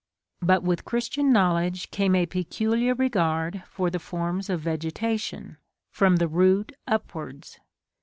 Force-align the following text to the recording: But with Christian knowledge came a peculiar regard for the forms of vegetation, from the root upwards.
But 0.41 0.63
with 0.63 0.83
Christian 0.83 1.31
knowledge 1.31 1.91
came 1.91 2.15
a 2.15 2.25
peculiar 2.25 2.95
regard 2.95 3.61
for 3.69 3.91
the 3.91 3.99
forms 3.99 4.49
of 4.49 4.59
vegetation, 4.61 5.57
from 5.91 6.15
the 6.15 6.27
root 6.27 6.71
upwards. 6.87 7.59